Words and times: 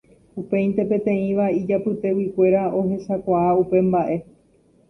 Upéinte 0.43 0.81
peteĩva 0.91 1.45
ijapyteguikuéra 1.59 2.61
ohechakuaa 2.81 3.55
upe 3.63 3.77
mba'e. 3.91 4.15